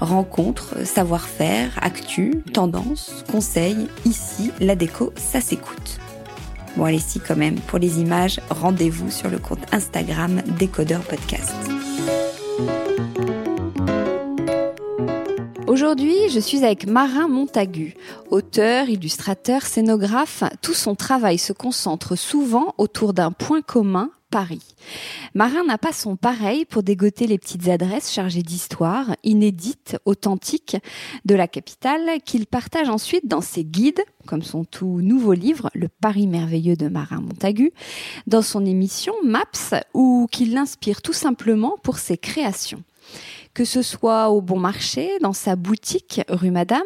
[0.00, 5.98] Rencontres, savoir-faire, actu, tendances, conseils, ici, la déco, ça s'écoute.
[6.76, 11.54] Bon allez si quand même, pour les images, rendez-vous sur le compte Instagram Décodeur Podcast.
[15.66, 17.94] Aujourd'hui, je suis avec Marin Montagu,
[18.30, 20.44] auteur, illustrateur, scénographe.
[20.60, 24.10] Tout son travail se concentre souvent autour d'un point commun,
[25.34, 30.76] Marin n'a pas son pareil pour dégoter les petites adresses chargées d'histoire, inédites, authentiques,
[31.24, 35.88] de la capitale, qu'il partage ensuite dans ses guides, comme son tout nouveau livre, Le
[35.88, 37.72] Paris merveilleux de Marin Montagu,
[38.26, 42.82] dans son émission Maps, ou qu'il l'inspire tout simplement pour ses créations
[43.56, 46.82] que ce soit au bon marché, dans sa boutique rue Madame,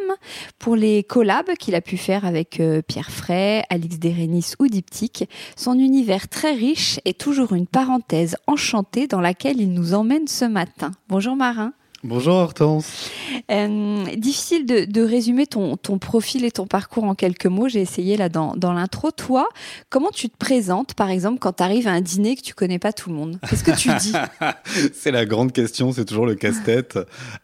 [0.61, 5.29] pour les collabs qu'il a pu faire avec euh, Pierre Fray, Alix Derenis ou Diptyque,
[5.57, 10.45] son univers très riche est toujours une parenthèse enchantée dans laquelle il nous emmène ce
[10.45, 10.93] matin.
[11.09, 11.73] Bonjour Marin.
[12.03, 13.11] Bonjour Hortense.
[13.51, 17.69] Euh, difficile de, résumer ton, profil et ton parcours en quelques mots.
[17.69, 19.11] J'ai essayé là dans, l'intro.
[19.11, 19.47] Toi,
[19.91, 22.79] comment tu te présentes, par exemple, quand tu arrives à un dîner que tu connais
[22.79, 23.39] pas tout le monde?
[23.47, 24.15] Qu'est-ce que tu dis?
[24.95, 25.93] C'est la grande question.
[25.93, 26.99] C'est toujours le casse-tête.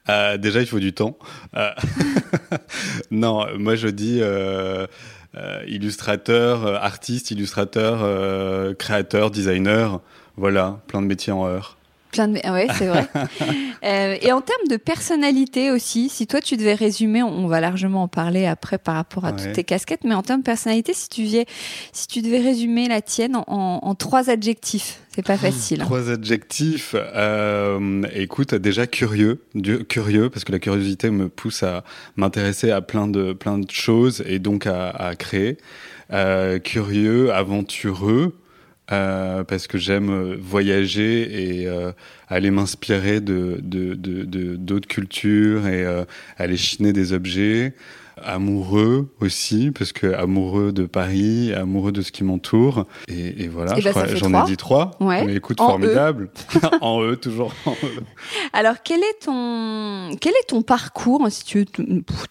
[0.08, 1.18] Euh, déjà, il faut du temps.
[1.54, 1.68] Euh,
[3.10, 4.22] non, moi je dis.
[5.66, 10.00] illustrateur, artiste, illustrateur, créateur, designer,
[10.38, 11.75] voilà, plein de métiers en heure.
[12.16, 12.34] Plein de...
[12.50, 13.06] Ouais, c'est vrai.
[13.84, 18.04] euh, et en termes de personnalité aussi, si toi tu devais résumer, on va largement
[18.04, 21.08] en parler après par rapport à toutes tes casquettes, mais en termes de personnalité, si
[21.08, 21.44] tu, viens,
[21.92, 25.78] si tu devais résumer la tienne en, en trois adjectifs, c'est pas facile.
[25.80, 26.94] Trois adjectifs.
[26.94, 29.42] Euh, écoute, déjà curieux,
[29.88, 31.84] curieux, parce que la curiosité me pousse à
[32.16, 35.58] m'intéresser à plein de plein de choses et donc à, à créer.
[36.12, 38.34] Euh, curieux, aventureux.
[38.92, 41.90] Euh, parce que j'aime euh, voyager et euh,
[42.28, 46.04] aller m'inspirer de, de, de, d'autres cultures et euh,
[46.38, 47.74] aller chiner des objets.
[48.22, 52.86] Amoureux aussi, parce que amoureux de Paris, amoureux de ce qui m'entoure.
[53.08, 54.92] Et, et voilà, bah, j'en ai dit trois.
[55.00, 55.22] Ouais.
[55.24, 56.30] Mais écoute, formidable.
[56.80, 58.02] en eux, toujours en eux.
[58.54, 61.64] Alors, quel est ton, quel est ton parcours, si tu veux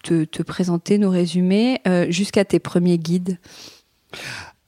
[0.02, 3.38] te, te, présenter, nous résumer, jusqu'à tes premiers guides?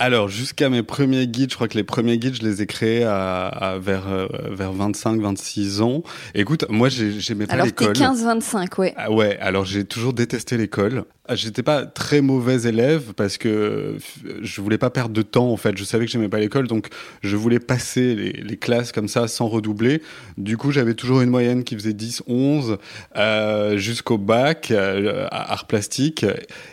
[0.01, 3.03] Alors, jusqu'à mes premiers guides, je crois que les premiers guides, je les ai créés
[3.03, 6.03] à, à vers, euh, vers 25, 26 ans.
[6.35, 7.97] Écoute, moi, j'aimais pas l'école.
[7.97, 8.95] Alors, 15, 25, ouais.
[8.97, 11.05] Ah ouais, alors j'ai toujours détesté l'école.
[11.31, 13.99] Ah, j'étais pas très mauvais élève parce que
[14.41, 15.77] je voulais pas perdre de temps, en fait.
[15.77, 16.87] Je savais que j'aimais pas l'école, donc
[17.21, 20.01] je voulais passer les, classes comme ça sans redoubler.
[20.39, 22.79] Du coup, j'avais toujours une moyenne qui faisait 10, 11,
[23.17, 26.25] euh, jusqu'au bac, euh, à art plastique.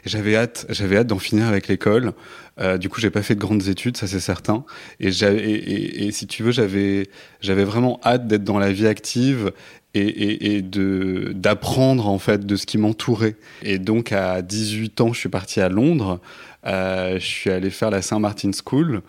[0.05, 2.13] J'avais hâte, j'avais hâte d'en finir avec l'école.
[2.61, 4.63] Euh, du coup, j'ai pas fait de grandes études, ça c'est certain.
[5.01, 7.09] Et, et, et, si tu veux, j'avais
[7.41, 9.51] j'avais vraiment hâte d'être dans la vie active
[9.95, 13.35] et, de d'apprendre en fait de ce qui m'entourait.
[13.63, 16.19] Et donc à 18 ans, je suis parti à Londres.
[16.65, 19.01] Euh, je suis allé faire la Saint Martin School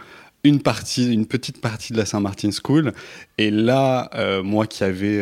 [0.44, 2.92] une partie, une petite partie de la Saint-Martin School.
[3.36, 5.20] Et là, euh, moi qui avais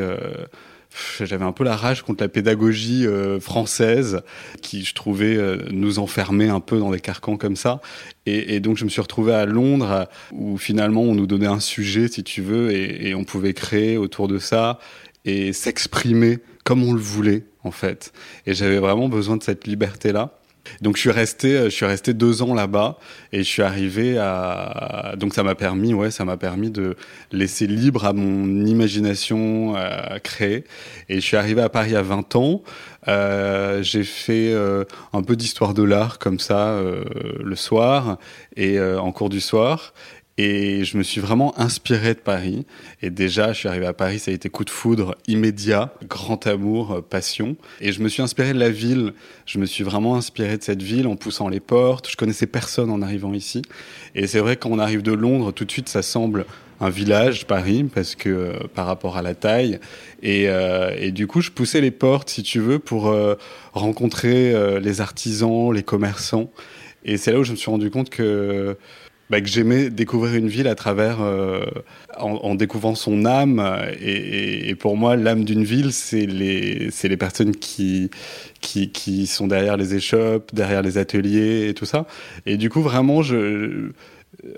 [1.18, 4.22] j'avais un peu la rage contre la pédagogie euh, française
[4.62, 7.80] qui, je trouvais, euh, nous enfermait un peu dans des carcans comme ça.
[8.26, 12.08] Et, donc, je me suis retrouvé à Londres où finalement, on nous donnait un sujet,
[12.08, 14.78] si tu veux, et on pouvait créer autour de ça
[15.24, 18.12] et s'exprimer comme on le voulait, en fait.
[18.46, 20.38] Et j'avais vraiment besoin de cette liberté-là.
[20.80, 22.96] Donc je suis resté, euh, je suis resté deux ans là-bas
[23.32, 25.14] et je suis arrivé à.
[25.18, 26.96] Donc ça m'a permis, ouais, ça m'a permis de
[27.32, 30.64] laisser libre à mon imagination à créer.
[31.08, 32.62] Et je suis arrivé à Paris à 20 ans.
[33.08, 37.04] Euh, j'ai fait euh, un peu d'histoire de l'art comme ça euh,
[37.42, 38.18] le soir
[38.56, 39.92] et euh, en cours du soir.
[40.36, 42.66] Et je me suis vraiment inspiré de Paris.
[43.02, 46.46] Et déjà, je suis arrivé à Paris, ça a été coup de foudre immédiat, grand
[46.48, 47.56] amour, euh, passion.
[47.80, 49.12] Et je me suis inspiré de la ville.
[49.46, 52.10] Je me suis vraiment inspiré de cette ville en poussant les portes.
[52.10, 53.62] Je connaissais personne en arrivant ici.
[54.16, 56.46] Et c'est vrai, quand on arrive de Londres, tout de suite, ça semble
[56.80, 59.78] un village, Paris, parce que euh, par rapport à la taille.
[60.24, 63.14] Et, euh, et, du coup, je poussais les portes, si tu veux, pour
[63.72, 66.50] rencontrer les artisans, les commerçants.
[67.04, 68.76] Et c'est là où je me suis rendu compte que
[69.30, 71.64] bah, que j'aimais découvrir une ville à travers, euh,
[72.18, 73.62] en, découvrant son âme.
[74.00, 78.10] Et, et pour moi, l'âme d'une ville, c'est les, c'est les personnes qui,
[78.60, 82.06] qui, qui sont derrière les échoppes, derrière les ateliers et tout ça.
[82.46, 83.90] Et du coup, vraiment, je,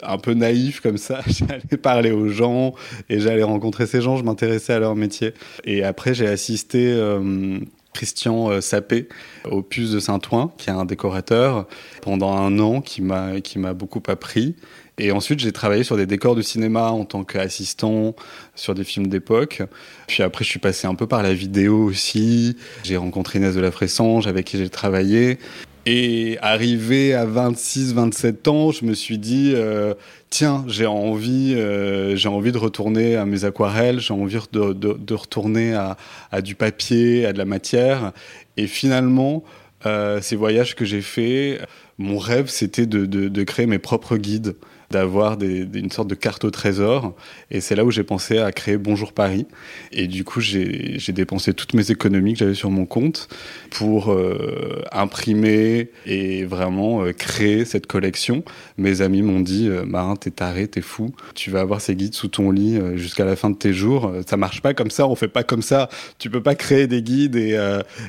[0.02, 2.74] un peu naïf comme ça, j'allais parler aux gens
[3.08, 5.34] et j'allais rencontrer ces gens, je m'intéressais à leur métier.
[5.64, 7.58] Et après, j'ai assisté euh,
[7.96, 9.08] Christian euh, Sapé
[9.50, 11.66] au Puce de Saint-Ouen, qui est un décorateur,
[12.02, 14.54] pendant un an qui m'a beaucoup appris.
[14.98, 18.14] Et ensuite, j'ai travaillé sur des décors de cinéma en tant qu'assistant
[18.54, 19.62] sur des films d'époque.
[20.06, 22.56] Puis après, je suis passé un peu par la vidéo aussi.
[22.82, 25.38] J'ai rencontré Inès de la Fressange, avec qui j'ai travaillé.
[25.88, 29.94] Et arrivé à 26, 27 ans, je me suis dit, euh,
[30.30, 35.14] tiens, j'ai envie, euh, j'ai envie de retourner à mes aquarelles, j'ai envie de, de,
[35.14, 35.96] retourner à,
[36.32, 38.10] à, du papier, à de la matière.
[38.56, 39.44] Et finalement,
[39.86, 41.64] euh, ces voyages que j'ai faits,
[41.98, 44.56] mon rêve, c'était de, de, créer mes propres guides
[44.90, 47.14] d'avoir une sorte de carte au trésor.
[47.50, 49.46] Et c'est là où j'ai pensé à créer Bonjour Paris.
[49.92, 53.28] Et du coup, j'ai dépensé toutes mes économies que j'avais sur mon compte
[53.70, 58.44] pour euh, imprimer et vraiment euh, créer cette collection.
[58.78, 61.14] Mes amis m'ont dit euh, Marin, t'es taré, t'es fou.
[61.34, 64.12] Tu vas avoir ces guides sous ton lit euh, jusqu'à la fin de tes jours.
[64.26, 65.88] Ça marche pas comme ça, on fait pas comme ça.
[66.18, 67.58] Tu peux pas créer des guides et,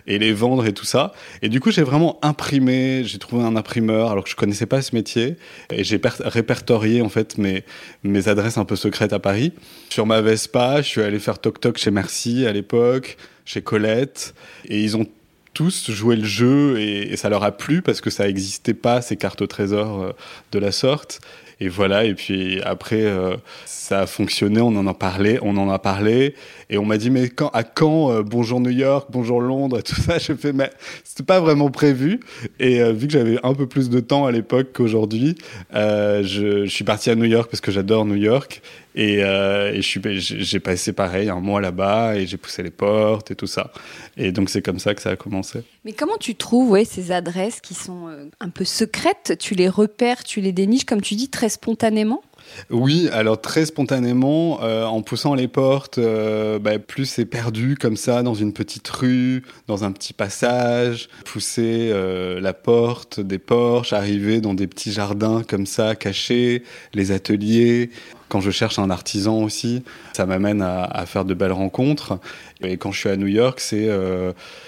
[0.06, 1.14] et les vendre et tout ça.
[1.42, 3.04] Et du coup, j'ai vraiment imprimé.
[3.04, 5.38] J'ai trouvé un imprimeur alors que je connaissais pas ce métier.
[5.72, 7.64] Et j'ai répertorié en fait mes,
[8.04, 9.54] mes adresses un peu secrètes à Paris.
[9.90, 14.34] Sur ma Vespa, je suis allé faire toc-toc chez Merci à l'époque, chez Colette.
[14.66, 15.06] Et ils ont
[15.54, 19.02] tous joué le jeu et, et, ça leur a plu parce que ça n'existait pas,
[19.02, 20.12] ces cartes au trésor euh,
[20.52, 21.20] de la sorte.
[21.60, 23.36] Et voilà, et puis après, euh,
[23.66, 26.36] ça a fonctionné, on en a parlé, on en a parlé,
[26.70, 29.96] et on m'a dit, mais quand, à quand euh, Bonjour New York, Bonjour Londres, tout
[29.96, 30.70] ça, je fais, mais
[31.04, 32.20] c'était pas vraiment prévu.
[32.60, 35.36] Et euh, vu que j'avais un peu plus de temps à l'époque qu'aujourd'hui,
[35.74, 38.62] euh, je, suis parti à New York parce que j'adore New York,
[38.96, 43.46] et, et j'ai passé pareil un mois là-bas et j'ai poussé les portes et tout
[43.46, 43.72] ça.
[44.18, 45.60] Et donc c'est comme ça que ça a commencé.
[45.86, 48.10] Mais comment tu trouves ces adresses qui sont
[48.40, 49.36] un peu secrètes?
[49.38, 52.24] Tu les repères, tu les déniches, comme tu dis, très spontanément?
[52.70, 57.96] Oui, alors très spontanément, euh, en poussant les portes, euh, bah, plus c'est perdu comme
[57.96, 63.94] ça dans une petite rue, dans un petit passage, pousser euh, la porte des porches,
[63.94, 67.90] arriver dans des petits jardins comme ça, cachés, les ateliers.
[68.30, 69.84] Quand je cherche un artisan aussi,
[70.14, 72.20] ça m'amène à, à, faire de belles rencontres.
[72.62, 73.90] Et quand je suis à New York, c'est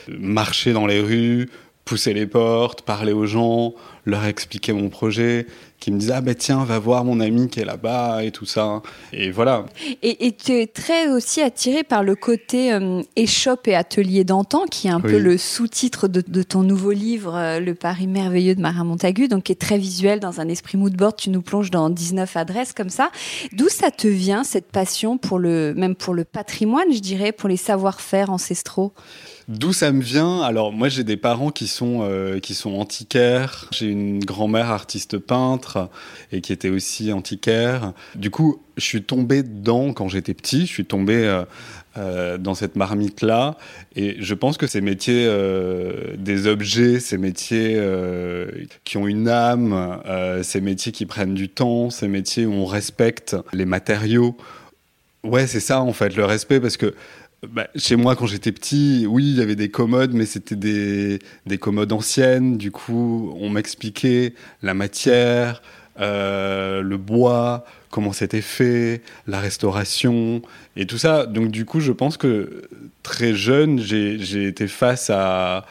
[0.08, 1.50] marcher dans les rues,
[1.84, 3.74] pousser les portes, parler aux gens,
[4.06, 5.48] leur expliquer mon projet,
[5.80, 8.46] qui me disaient ah ben tiens va voir mon ami qui est là-bas et tout
[8.46, 8.82] ça
[9.14, 9.66] et voilà.
[10.02, 14.66] Et, et tu es très aussi attiré par le côté euh, échoppe et atelier d'antan
[14.66, 15.12] qui est un oui.
[15.12, 19.28] peu le sous-titre de, de, ton nouveau livre euh, Le Paris merveilleux de Marin Montagu
[19.28, 22.36] donc qui est très visuel dans un esprit mood board tu nous plonges dans 19
[22.36, 23.12] adresses comme ça.
[23.54, 27.50] D'où ça te vient cette passion pour le même pour le patrimoine je dirais pour
[27.50, 28.94] les savoir-faire ancestraux?
[29.50, 30.41] D'où ça me vient?
[30.41, 33.68] Alors moi j'ai des parents qui sont euh, qui sont antiquaires.
[33.72, 35.89] J'ai une grand-mère artiste peintre
[36.32, 37.94] et qui était aussi antiquaire.
[38.13, 40.68] Du coup, je suis tombé dedans quand j'étais petit.
[40.68, 41.46] Je suis tombé euh,
[41.98, 43.58] euh, dans cette marmite là
[43.96, 48.51] et je pense que ces métiers euh, des objets, ces métiers euh,
[48.84, 50.00] qui ont une âme,
[50.44, 54.38] ces métiers qui prennent du temps, ces métiers où on respecte les matériaux.
[55.24, 56.94] Ouais, c'est ça en fait le respect parce que
[57.48, 61.19] bah, chez moi, quand j'étais petit, oui, il y avait des commodes, mais c'était des,
[61.46, 62.58] des commodes anciennes.
[62.58, 65.62] Du coup, on m'expliquait la matière,
[65.98, 70.41] le bois, comment c'était fait, la restauration
[70.75, 71.25] et tout ça.
[71.25, 72.63] Donc du coup, je pense que
[73.03, 75.65] très jeune, j'ai été face à,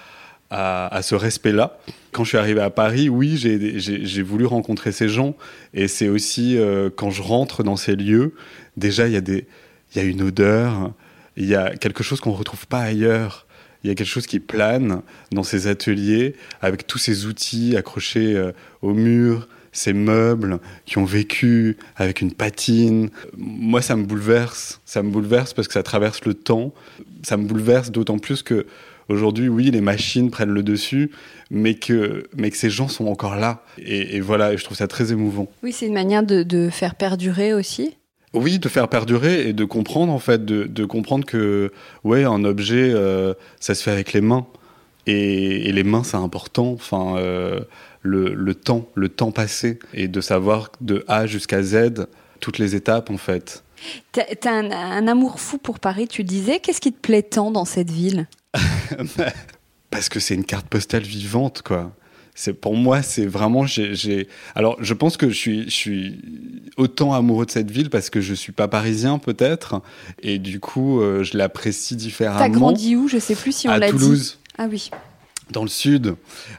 [0.50, 1.78] ce respect-là.
[2.12, 5.36] Quand je suis arrivé à Paris, oui, j'ai voulu rencontrer ces gens.
[5.74, 8.34] Et c'est aussi euh, quand je rentre dans ces lieux,
[8.76, 10.92] déjà, il y a une odeur,
[11.38, 13.46] il y a quelque chose qu'on ne retrouve pas ailleurs.
[13.82, 18.34] Il y a quelque chose qui plane dans ces ateliers avec tous ces outils accrochés
[18.34, 18.52] euh,
[18.82, 23.10] au mur, ces meubles qui ont vécu avec une patine.
[23.36, 24.80] Moi, ça me bouleverse.
[24.84, 26.74] Ça me bouleverse parce que ça traverse le temps.
[27.22, 28.66] Ça me bouleverse d'autant plus que
[29.08, 31.10] aujourd'hui, oui, les machines prennent le dessus,
[31.50, 33.62] mais que, mais que ces gens sont encore là.
[33.78, 35.48] Et, voilà, je trouve ça très émouvant.
[35.62, 37.94] Oui, c'est une manière de, faire perdurer aussi.
[38.34, 41.72] Oui, de faire perdurer et de comprendre en fait, de, comprendre que
[42.04, 44.46] ouais, un objet, euh, ça se fait avec les mains.
[45.06, 46.72] Et, les mains, c'est important.
[46.72, 47.60] Enfin, euh,
[48.02, 52.06] le, temps, le temps passé, et de savoir de A jusqu'à Z
[52.40, 53.64] toutes les étapes en fait.
[54.12, 56.60] T'as as un, amour fou pour Paris, tu disais.
[56.60, 58.26] Qu'est-ce qui te plaît tant dans cette ville?
[59.90, 61.92] Parce que c'est une carte postale vivante, quoi.
[62.40, 63.66] C'est pour moi, c'est vraiment.
[63.66, 66.20] J'ai, alors, je pense que je suis, je suis
[66.76, 69.82] autant amoureux de cette ville parce que je suis pas parisien, peut-être,
[70.22, 72.38] et du coup, euh, je l'apprécie différemment.
[72.38, 73.08] T'as grandi où?
[73.08, 73.84] Je sais plus si on l'a dit.
[73.86, 74.38] À Toulouse.
[74.56, 74.88] Ah oui
[75.50, 76.14] dans le sud,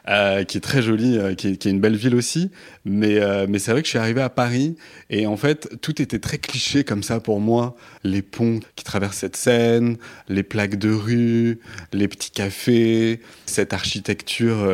[0.08, 2.50] euh, qui est très jolie, euh, qui, est, une belle ville aussi.
[2.84, 4.76] Mais, euh, mais c'est vrai que je suis arrivé à Paris
[5.10, 7.76] et en fait, tout était très cliché comme ça pour moi.
[8.04, 9.96] Les ponts qui traversent cette Seine,
[10.28, 11.60] les plaques de rue,
[11.92, 14.68] les petits cafés, cette architecture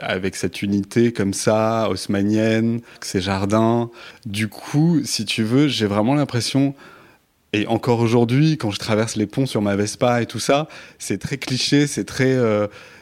[0.00, 3.90] avec cette unité comme ça, haussmanienne, ces jardins.
[4.26, 6.74] Du coup, si tu veux, j'ai vraiment l'impression
[7.52, 10.68] et encore aujourd'hui, quand je traverse les ponts sur ma Vespa et tout ça,
[11.00, 12.36] c'est très cliché, c'est très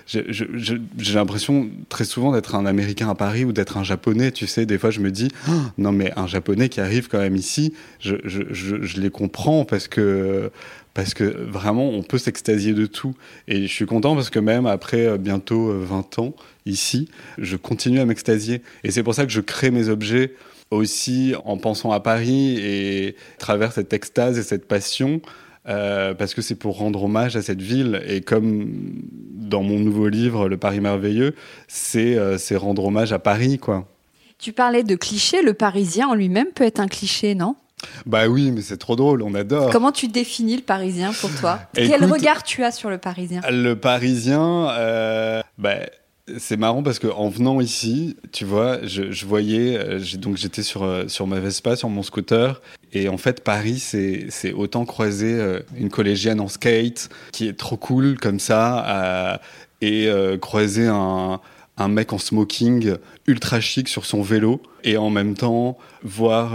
[0.08, 4.32] j'ai l'impression très souvent d'être un Américain à Paris ou d'être un Japonais.
[4.32, 7.18] Tu sais, des fois, je me dis, oh, non, mais un Japonais qui arrive quand
[7.18, 10.50] même ici, je, je, je les comprends parce que,
[10.94, 13.14] parce que vraiment, on peut s'extasier de tout.
[13.46, 16.34] Et je suis content parce que même après euh, bientôt 20 euh, ans
[16.64, 18.62] ici, je continue à m'extasier.
[18.84, 20.34] Et c'est pour ça que je crée mes objets
[20.70, 25.20] aussi en pensant à Paris et à travers cette extase et cette passion.
[25.68, 28.02] Euh, parce que c'est pour rendre hommage à cette ville.
[28.06, 28.72] Et comme
[29.34, 31.34] dans mon nouveau livre, Le Paris merveilleux,
[31.66, 33.86] c'est euh, rendre hommage à Paris, quoi.
[34.38, 37.56] Tu parlais de cliché, le Parisien en lui-même peut être un cliché, non?
[38.06, 39.70] Bah oui, mais c'est trop drôle, on adore.
[39.70, 41.60] Comment tu définis le Parisien pour toi?
[41.74, 43.40] Quel regard tu as sur le Parisien?
[43.50, 45.76] Le Parisien, euh, bah,
[46.36, 50.82] c'est marrant parce que en venant ici, tu vois, je, voyais, euh, donc j'étais sur
[50.82, 52.60] euh, sur ma Vespa, sur mon scooter,
[52.92, 57.76] et en fait Paris, c'est autant croiser euh, une collégienne en skate qui est trop
[57.76, 59.40] cool comme ça,
[59.80, 60.08] et
[60.40, 61.40] croiser un
[61.80, 62.96] un mec en smoking
[63.28, 66.54] ultra chic sur son vélo, et en même temps voir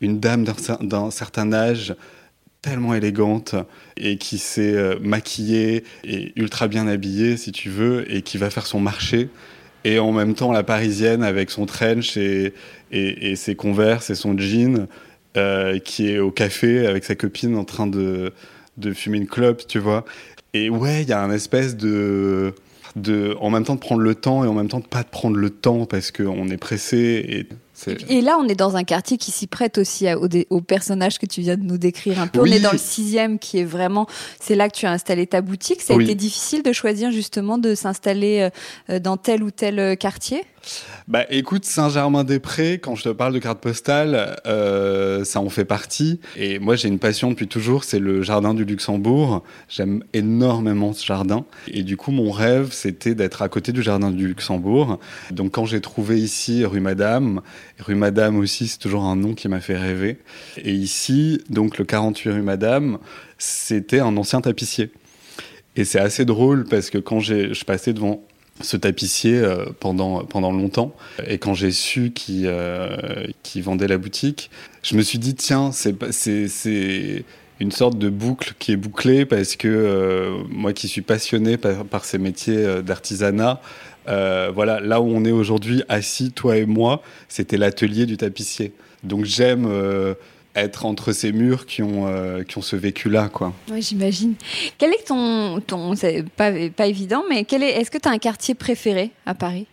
[0.00, 0.44] une dame
[0.80, 1.94] d'un certain âge
[2.60, 3.56] tellement élégante
[4.02, 8.50] et qui s'est euh, maquillée et ultra bien habillée, si tu veux, et qui va
[8.50, 9.28] faire son marché.
[9.84, 12.52] Et en même temps, la parisienne avec son trench et,
[12.90, 14.86] et, ses converses et son jean,
[15.36, 18.32] euh, qui est au café avec sa copine en train de,
[18.76, 20.04] de fumer une clope, tu vois.
[20.52, 22.54] Et ouais, il y a un espèce de,
[22.96, 23.36] de.
[23.40, 25.36] En même temps de prendre le temps et en même temps de pas de prendre
[25.36, 27.24] le temps parce qu'on est pressé.
[27.28, 27.46] Et
[28.08, 31.26] et là, on est dans un quartier qui s'y prête aussi au, au, personnage que
[31.26, 32.40] tu viens de nous décrire un peu.
[32.40, 34.06] On est dans le sixième qui est vraiment,
[34.40, 35.82] c'est là que tu as installé ta boutique.
[35.82, 38.50] Ça a été difficile de choisir justement de s'installer
[38.90, 40.44] euh, dans tel ou tel euh, quartier?
[41.08, 46.20] Bah écoute, Saint-Germain-des-Prés, quand je te parle de carte postale, euh, ça en fait partie.
[46.36, 49.42] Et moi j'ai une passion depuis toujours, c'est le jardin du Luxembourg.
[49.68, 51.44] J'aime énormément ce jardin.
[51.68, 54.98] Et du coup mon rêve c'était d'être à côté du jardin du Luxembourg.
[55.30, 57.42] Donc quand j'ai trouvé ici rue Madame,
[57.78, 60.18] rue Madame aussi c'est toujours un nom qui m'a fait rêver.
[60.58, 62.98] Et ici, donc le 48 rue Madame,
[63.38, 64.90] c'était un ancien tapissier.
[65.74, 68.22] Et c'est assez drôle parce que quand je passais devant
[68.62, 70.94] ce tapissier euh, pendant, pendant longtemps.
[71.26, 73.26] Et quand j'ai su qu'il euh,
[73.56, 74.50] vendait la boutique,
[74.82, 77.24] je me suis dit, tiens, c'est
[77.60, 82.04] une sorte de boucle qui est bouclée parce que euh, moi qui suis passionné par,
[82.04, 83.60] ces métiers d'artisanat,
[84.06, 88.72] voilà, là où on est aujourd'hui assis, toi et moi, c'était l'atelier du tapissier.
[89.04, 89.68] Donc j'aime
[90.54, 93.52] être entre ces murs qui ont, euh, qui ont ce vécu-là, quoi.
[93.70, 94.34] Oui, j'imagine.
[94.78, 95.60] Quel est ton...
[95.60, 99.10] ton c'est pas, pas évident, mais quel est, est-ce que tu as un quartier préféré
[99.26, 99.66] à Paris?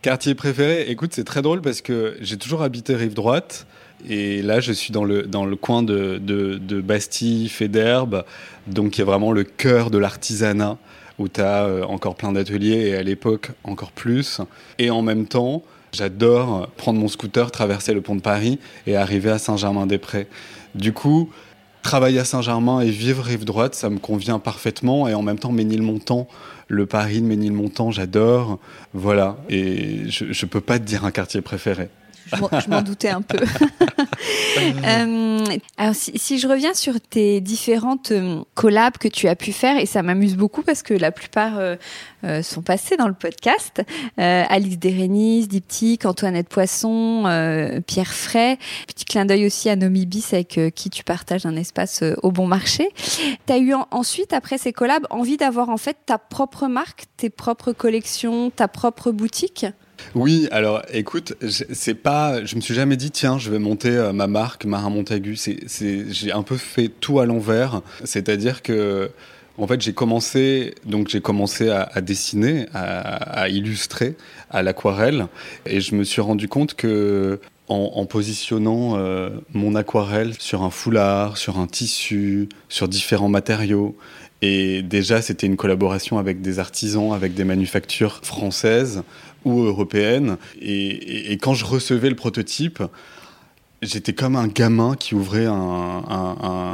[0.00, 3.66] Quartier préféré, écoute, c'est très drôle parce que j'ai toujours habité rive droite.
[4.08, 8.24] Et là, je suis dans le, dans le coin de, de, de Bastille, Fédherbe,
[8.66, 10.76] donc qui est vraiment le cœur de l'artisanat,
[11.18, 14.40] où tu as euh, encore plein d'ateliers et à l'époque encore plus.
[14.80, 19.30] Et en même temps, J'adore prendre mon scooter, traverser le pont de Paris et arriver
[19.30, 20.26] à Saint-Germain-des-Prés.
[20.74, 21.30] Du coup,
[21.82, 25.06] travailler à Saint-Germain et vivre rive droite, ça me convient parfaitement.
[25.06, 26.28] Et en même temps, Ménilmontant,
[26.68, 28.58] le Paris de Ménilmontant, j'adore.
[28.94, 29.36] Voilà.
[29.50, 31.90] Et je ne peux pas te dire un quartier préféré.
[32.26, 33.38] Je m'en doutais un peu.
[34.58, 35.44] euh,
[35.76, 39.78] alors, si, si, je reviens sur tes différentes euh, collabs que tu as pu faire,
[39.78, 41.76] et ça m'amuse beaucoup parce que la plupart euh,
[42.24, 43.82] euh sont passés dans le podcast.
[44.18, 48.58] Euh, Alice Dérénis, Diptyque, Antoinette Poisson, euh, Pierre Fray.
[48.86, 52.46] Petit clin d'œil aussi à Nomi Bis avec qui tu partages un espace au bon
[52.46, 52.88] marché.
[53.46, 57.04] Tu as eu en, ensuite, après ces collabs, envie d'avoir en fait ta propre marque,
[57.16, 59.66] tes propres collections, ta propre boutique?
[60.14, 64.12] Oui, alors écoute, c'est pas, je me suis jamais dit tiens, je vais monter euh,
[64.12, 65.38] ma marque Marin Montagu.
[65.38, 69.10] J'ai un peu fait tout à l'envers, c'est-à-dire que
[69.58, 74.16] en fait, j'ai commencé, donc j'ai commencé à, dessiner, à, illustrer
[74.50, 75.26] à l'aquarelle,
[75.66, 80.70] et je me suis rendu compte que en, en positionnant euh, mon aquarelle sur un
[80.70, 83.96] foulard, sur un tissu, sur différents matériaux,
[84.40, 89.02] et déjà c'était une collaboration avec des artisans, avec des manufactures françaises
[89.44, 90.36] ou européenne.
[90.60, 92.82] Et, quand je recevais le prototype,
[93.82, 96.02] j'étais comme un gamin qui ouvrait un,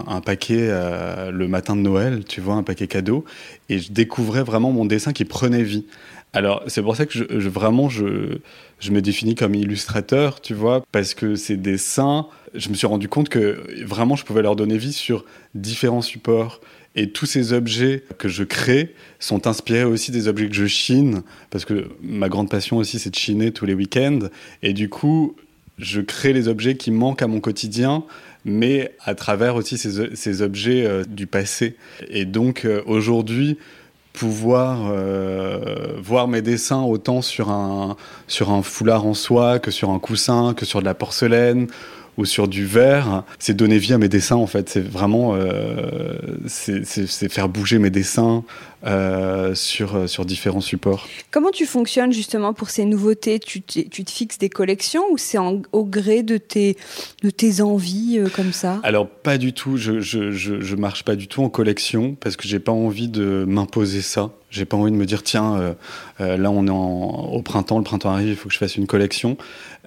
[0.07, 3.25] un, paquet euh, le matin de Noël, tu vois, un paquet cadeau,
[3.69, 5.87] et je découvrais vraiment mon dessin qui prenait vie.
[6.35, 8.39] Alors c'est pour ça que je, vraiment je,
[8.81, 13.09] je me définis comme illustrateur, tu vois, parce que ces dessins, je me suis rendu
[13.09, 16.61] compte que vraiment je pouvais leur donner vie sur différents supports.
[16.99, 21.23] Et tous ces objets que je crée sont inspirés aussi des objets que je chine,
[21.49, 24.19] parce que ma grande passion aussi, c'est de chiner tous les week-ends.
[24.65, 25.37] Et du coup,
[25.79, 28.03] je crée les objets qui manquent à mon quotidien,
[28.45, 31.77] mais à travers aussi ces, objets euh, du passé.
[32.09, 33.59] Et donc, euh, aujourd'hui,
[34.13, 39.91] pouvoir euh, voir mes dessins autant sur un, sur un foulard en soie que sur
[39.91, 41.69] un coussin, que sur de la porcelaine
[42.19, 44.69] ou sur du verre, c'est donner vie à mes dessins en fait.
[44.69, 48.45] C'est vraiment euh, c'est faire bouger mes dessins
[48.87, 51.09] euh, sur, sur différents supports.
[51.31, 53.39] Comment tu fonctionnes justement pour ces nouveautés?
[53.39, 55.39] Tu, tu te fixes des collections ou c'est
[55.73, 56.77] au gré de tes,
[57.23, 58.81] de tes envies euh, comme ça?
[58.83, 62.37] Alors pas du tout, je, je, je, je, marche pas du tout en collection parce
[62.37, 64.31] que j'ai pas envie de m'imposer ça.
[64.51, 65.75] J'ai pas envie de me dire tiens euh,
[66.21, 68.77] euh, là on est en, au printemps, le printemps arrive, il faut que je fasse
[68.77, 69.37] une collection.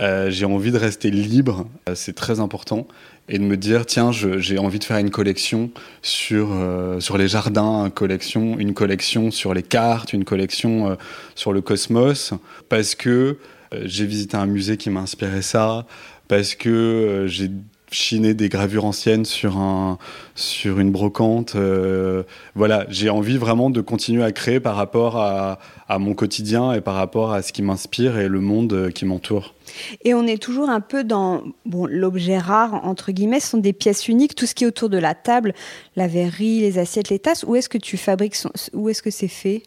[0.02, 2.88] Euh, j'ai envie de rester libre, euh, c'est très important,
[3.30, 5.70] et de me dire tiens j'ai envie de faire une collection
[6.02, 10.98] sur euh, sur les jardins, une collection, une collection sur les cartes, une collection
[11.36, 12.34] sur le cosmos,
[12.68, 13.38] parce que
[13.84, 15.86] j'ai visité un musée qui m'a inspiré ça,
[16.28, 17.52] parce que j'ai
[17.92, 19.98] chiner des gravures anciennes sur un
[20.34, 22.24] sur une brocante euh,
[22.56, 26.82] voilà j'ai envie vraiment de continuer à créer par rapport à, à mon quotidien et
[26.82, 29.56] par rapport à ce qui m'inspire et le monde qui m'entoure.
[30.04, 33.74] Et on est toujours un peu dans bon l'objet rare entre guillemets ce sont des
[33.74, 35.54] pièces uniques tout ce qui est autour de la table
[35.98, 37.44] la verrerie les assiettes les tasses.
[37.44, 38.38] Où est-ce que tu fabriques
[38.74, 39.64] où est-ce que c'est fait?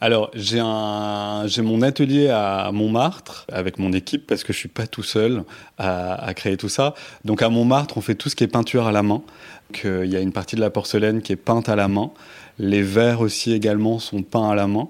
[0.00, 4.68] Alors, j'ai un, j'ai mon atelier à Montmartre avec mon équipe parce que je suis
[4.68, 5.44] pas tout seul
[5.78, 6.94] à, créer tout ça.
[7.24, 9.22] Donc à Montmartre, on fait tout ce qui est peinture à la main.
[9.84, 12.10] Il y a une partie de la porcelaine qui est peinte à la main.
[12.58, 14.88] Les verres aussi également sont peints à la main.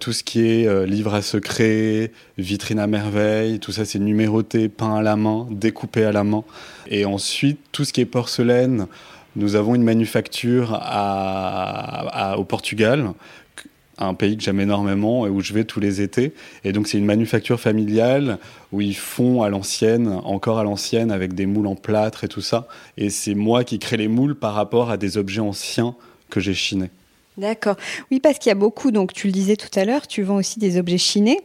[0.00, 4.68] Tout ce qui est euh, livre à secret, vitrine à merveille, tout ça c'est numéroté,
[4.68, 6.42] peint à la main, découpé à la main.
[6.88, 8.88] Et ensuite, tout ce qui est porcelaine,
[9.36, 13.12] nous avons une manufacture à, à, au Portugal
[14.04, 16.32] un pays que j'aime énormément et où je vais tous les étés.
[16.64, 18.38] Et donc c'est une manufacture familiale
[18.72, 22.40] où ils font à l'ancienne, encore à l'ancienne, avec des moules en plâtre et tout
[22.40, 22.66] ça.
[22.96, 25.94] Et c'est moi qui crée les moules par rapport à des objets anciens
[26.30, 26.90] que j'ai chinés.
[27.36, 27.76] D'accord.
[28.10, 30.36] Oui, parce qu'il y a beaucoup, donc tu le disais tout à l'heure, tu vends
[30.36, 31.40] aussi des objets chinés.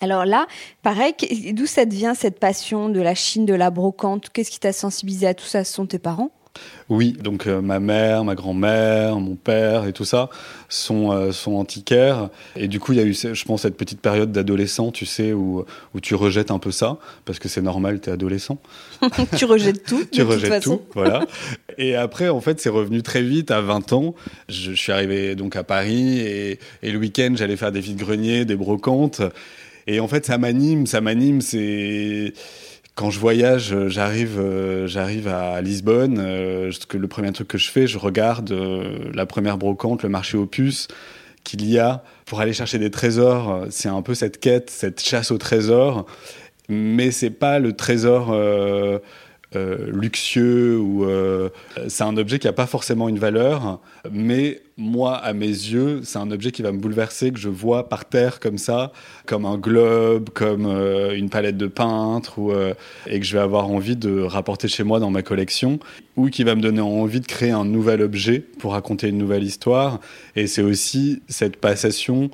[0.00, 0.46] Alors là,
[0.82, 1.14] pareil,
[1.52, 4.28] d'où ça devient cette passion de la Chine, de la brocante?
[4.32, 5.64] Qu'est-ce qui t'a sensibilisé à tout ça?
[5.64, 6.30] Ce sont tes parents?
[6.88, 10.30] Oui, donc euh, ma mère, ma grand-mère, mon père et tout ça
[10.70, 12.30] sont, euh, sont antiquaires.
[12.56, 15.34] Et du coup, il y a eu, je pense, cette petite période d'adolescent, tu sais,
[15.34, 18.58] où, où tu rejettes un peu ça, parce que c'est normal, tu es adolescent.
[19.36, 20.04] tu rejettes tout.
[20.10, 21.26] tu rejettes tout, voilà.
[21.76, 24.14] Et après, en fait, c'est revenu très vite, à 20 ans.
[24.48, 28.46] Je, je suis arrivé donc à Paris et, et le week-end, j'allais faire des vides-greniers,
[28.46, 29.20] des brocantes.
[29.86, 32.32] Et en fait, ça m'anime, ça m'anime, c'est
[32.98, 36.18] quand je voyage, euh, j'arrive, euh, j'arrive à Lisbonne.
[36.18, 38.52] Euh, le premier truc que je fais, je regarde
[39.14, 40.88] la première brocante, le marché aux puces
[41.44, 43.66] qu'il y a pour aller chercher des trésors.
[43.70, 46.06] C'est un peu cette quête, cette chasse au trésor,
[46.68, 48.30] mais c'est pas le trésor.
[48.32, 48.98] Euh,
[49.54, 51.48] luxueux ou euh,
[51.88, 53.80] c'est un objet qui n'a pas forcément une valeur,
[54.10, 57.88] mais moi, à mes yeux, c'est un objet qui va me bouleverser, que je vois
[57.88, 58.92] par terre comme ça,
[59.26, 62.52] comme un globe, comme euh, une palette de peintre, ou,
[63.06, 65.80] et que je vais avoir envie de rapporter chez moi dans ma collection,
[66.16, 69.42] ou qui va me donner envie de créer un nouvel objet pour raconter une nouvelle
[69.42, 70.00] histoire.
[70.36, 72.30] Et c'est aussi cette passation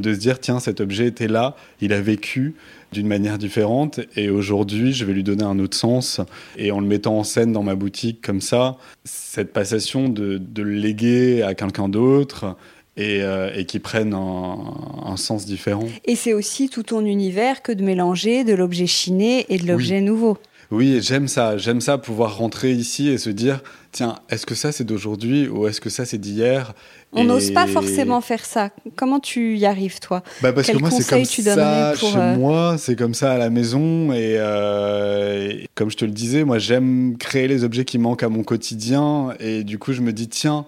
[0.00, 2.54] de se dire, tiens, cet objet était là, il a vécu,
[2.92, 4.00] d'une manière différente.
[4.16, 6.20] Et aujourd'hui, je vais lui donner un autre sens.
[6.56, 10.70] Et en le mettant en scène dans ma boutique comme ça, cette passation de, le
[10.70, 12.56] léguer à quelqu'un d'autre,
[12.96, 15.86] et, euh, qui prenne un, sens différent.
[16.04, 20.00] Et c'est aussi tout ton univers que de mélanger de l'objet chiné et de l'objet
[20.00, 20.38] nouveau.
[20.70, 21.56] Oui, j'aime ça.
[21.56, 25.66] J'aime ça, pouvoir rentrer ici et se dire, tiens, est-ce que ça c'est d'aujourd'hui ou
[25.66, 26.74] est-ce que ça c'est d'hier
[27.12, 28.70] On n'ose pas forcément faire ça.
[28.94, 30.22] Comment tu y arrives, toi?
[30.42, 33.48] Bah Parce que moi, c'est comme ça chez euh, moi, c'est comme ça à la
[33.48, 34.10] maison.
[34.12, 38.28] Euh, et, comme je te le disais, moi, j'aime créer les objets qui manquent à
[38.28, 39.34] mon quotidien.
[39.40, 40.66] Et du coup, je me dis, tiens,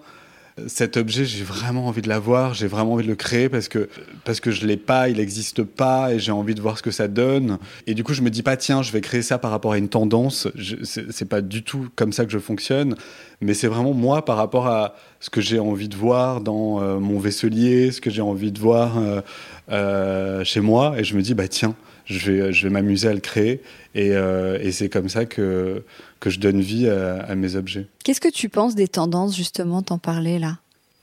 [0.67, 3.89] cet objet, j'ai vraiment envie de l'avoir, j'ai vraiment envie de le créer parce que,
[4.25, 6.91] parce que je l'ai pas, il n'existe pas et j'ai envie de voir ce que
[6.91, 7.57] ça donne.
[7.87, 9.77] Et du coup, je me dis pas, tiens, je vais créer ça par rapport à
[9.77, 10.47] une tendance.
[10.83, 12.95] C'est pas du tout comme ça que je fonctionne,
[13.39, 16.99] mais c'est vraiment moi par rapport à ce que j'ai envie de voir dans euh,
[16.99, 19.21] mon vaisselier, ce que j'ai envie de voir euh,
[19.71, 20.95] euh, chez moi.
[20.97, 23.61] Et je me dis, bah tiens, je vais, je vais m'amuser à le créer.
[23.95, 25.83] Et, et c'est comme ça que
[26.21, 27.87] que je donne vie à, mes objets.
[28.05, 30.59] Qu'est-ce que tu penses des tendances, justement, t'en parler là?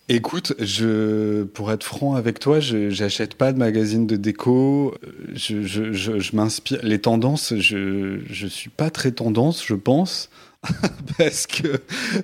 [0.09, 4.95] Écoute, je, pour être franc avec toi, je n'achète pas de magazines de déco.
[5.35, 6.79] Je, je, je, m'inspire.
[6.83, 10.31] Les tendances, je ne suis pas très tendance, je pense.
[11.19, 11.81] parce que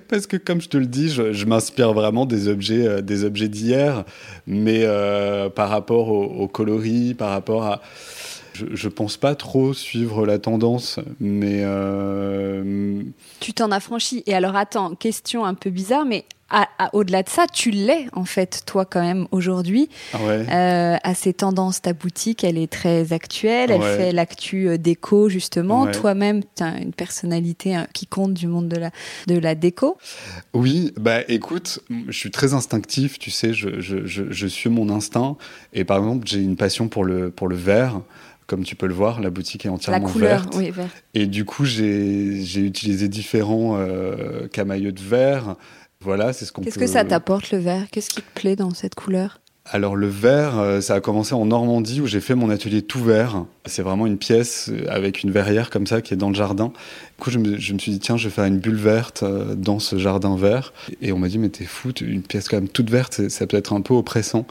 [0.09, 3.47] parce que comme je te le dis, je, m'inspire vraiment des objets euh, des objets
[3.47, 4.03] d'hier,
[4.45, 7.81] mais euh, par rapport au, au, coloris, par rapport à
[8.55, 11.59] je, ne pense pas trop suivre la tendance, mais.
[11.63, 13.03] Euh,
[13.39, 14.23] tu t'en as franchi.
[14.25, 16.25] Et alors, attends, question un peu bizarre, mais
[16.93, 19.89] au-delà de ça, tu l'es en fait, toi quand même aujourd'hui.
[20.13, 24.77] Ah euh, à ces tendances, ta boutique, elle est très actuelle, elle fait l'actu euh,
[24.77, 25.87] déco justement.
[25.91, 28.91] Toi-même, tu as une personnalité hein, qui compte du monde de la,
[29.27, 29.97] de la déco.
[30.53, 34.89] Oui, bah écoute, je suis très instinctif, tu sais, je, je, je, je suis mon
[34.89, 35.37] instinct.
[35.73, 38.01] Et par exemple, j'ai une passion pour le, pour le vert
[38.47, 40.55] comme tu peux le voir, la boutique est entièrement la couleur, verte.
[40.55, 40.89] Oui, vert.
[41.13, 45.55] Et du coup, j'ai utilisé différents euh, camailleux de vert.
[46.01, 48.71] Voilà, c'est ce qu'on Qu'est-ce que ça t'apporte le vert Qu'est-ce qui te plaît dans
[48.71, 49.39] cette couleur?
[49.67, 53.03] Alors le vert, euh, ça a commencé en Normandie où j'ai fait mon atelier tout
[53.03, 53.45] vert.
[53.65, 56.65] C'est vraiment une pièce euh, avec une verrière comme ça qui est dans le jardin.
[56.65, 59.23] Du coup, je me, je me suis dit, tiens, je vais faire une bulle verte
[59.23, 60.71] dans ce jardin vert.
[61.01, 63.57] Et on m'a dit, mais t'es fou, une pièce quand même toute verte, ça peut
[63.57, 64.45] être un peu oppressant.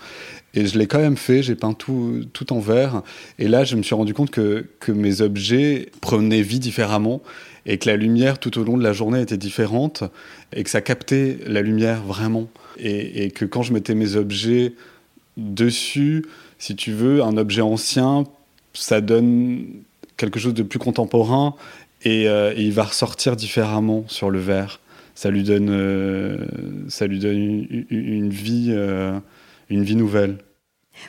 [0.55, 3.03] Et je l'ai quand même fait, j'ai peint tout, tout en vert.
[3.39, 7.23] Et là, je me suis rendu compte que, que mes objets prenaient vie différemment
[7.67, 10.05] et que la lumière tout au long de la journée était différente
[10.53, 12.49] et que ça captait la lumière vraiment.
[12.79, 14.75] Et, et que quand je mettais mes objets
[15.37, 16.25] dessus,
[16.59, 18.25] si tu veux, un objet ancien,
[18.75, 19.67] ça donne
[20.17, 21.55] quelque chose de plus contemporain
[22.05, 24.81] et, euh, il va ressortir différemment sur le verre.
[25.15, 26.39] Ça lui donne, euh,
[26.89, 28.69] ça lui donne une, une vie.
[28.71, 29.19] Euh,
[29.71, 30.39] une vie nouvelle.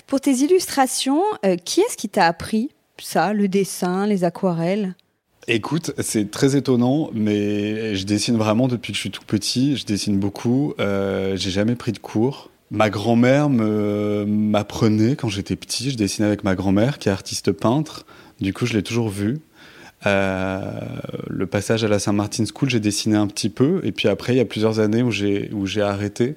[0.08, 4.96] Pour tes illustrations, euh, qui est-ce qui t'a appris ça, le dessin, les aquarelles?
[5.48, 9.78] Écoute, c'est très étonnant, mais je dessine vraiment depuis que je suis tout petit.
[9.78, 10.74] Je dessine beaucoup.
[10.80, 12.50] Euh, j'ai jamais pris de cours.
[12.72, 15.91] Ma grand-mère m'apprenait quand j'étais petit.
[15.91, 18.08] Je dessinais avec ma grand-mère, qui est artiste peintre.
[18.41, 19.39] Du coup, je l'ai toujours vu.
[20.06, 20.62] Euh,
[21.28, 23.82] le passage à la Saint-Martin School, j'ai dessiné un petit peu.
[23.84, 26.36] Et puis après, il y a plusieurs années où j'ai arrêté.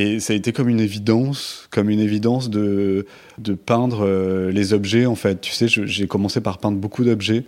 [0.00, 3.04] Et ça a été comme une évidence, comme une évidence de,
[3.36, 5.42] de peindre euh, les objets, en fait.
[5.42, 7.44] Tu sais, j'ai commencé par peindre beaucoup d'objets.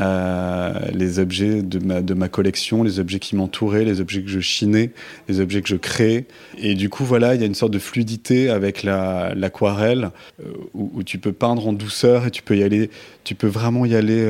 [0.00, 4.30] Euh, les objets de ma, de ma collection, les objets qui m'entouraient, les objets que
[4.30, 4.92] je chinais,
[5.28, 6.24] les objets que je créais.
[6.56, 10.08] Et du coup, voilà, il y a une sorte de fluidité avec l'aquarelle
[10.40, 12.88] euh, où, où, tu peux peindre en douceur et tu peux y aller,
[13.24, 14.26] tu peux vraiment y aller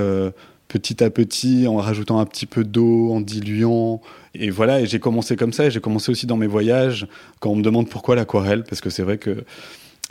[0.70, 4.00] petit à petit, en rajoutant un petit peu d'eau, en diluant.
[4.34, 7.08] Et voilà, et j'ai commencé comme ça, et j'ai commencé aussi dans mes voyages,
[7.40, 9.44] quand on me demande pourquoi l'aquarelle, parce que c'est vrai que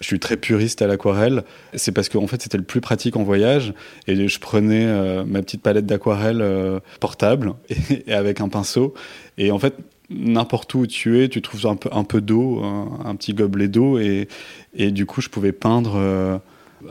[0.02, 1.44] je suis très puriste à l'aquarelle.
[1.74, 3.74] C'est parce qu'en fait, c'était le plus pratique en voyage.
[4.08, 7.54] Et je prenais euh, ma petite palette d'aquarelle euh, portable
[8.08, 8.94] et, avec un pinceau.
[9.38, 9.76] Et en fait,
[10.10, 13.98] n'importe où tu es, tu trouves un peu, un peu d'eau, un, petit gobelet d'eau.
[14.00, 14.28] Et,
[14.74, 16.38] et, du coup, je pouvais peindre euh,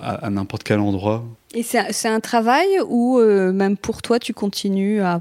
[0.01, 1.25] à n'importe quel endroit.
[1.55, 5.21] Et c'est un travail ou euh, même pour toi, tu continues à,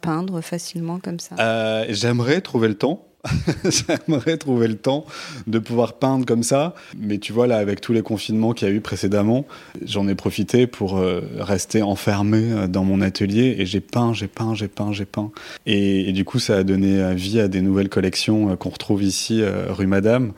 [0.00, 1.36] peindre facilement comme ça?
[1.38, 3.02] Euh, J'aimerais trouver le temps.
[3.64, 5.04] J'aimerais trouver le temps
[5.48, 6.74] de pouvoir peindre comme ça.
[6.96, 9.46] Mais tu vois, là, avec tous les confinements qu'il y a eu précédemment,
[9.84, 14.54] j'en ai profité pour euh, rester enfermé dans mon atelier et j'ai peint, j'ai peint,
[14.54, 15.32] j'ai peint, j'ai peint.
[15.66, 19.88] Et, du coup, ça a donné vie à des nouvelles collections qu'on retrouve ici, rue
[19.88, 20.32] Madame.